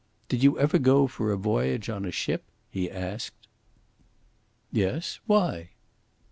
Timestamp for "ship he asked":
2.11-3.47